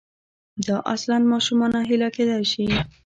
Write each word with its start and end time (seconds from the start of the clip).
دا 0.67 0.77
اصلاً 0.93 1.17
ماشومانه 1.31 1.79
هیله 1.89 2.09
کېدای 2.15 2.43
شي. 2.51 2.65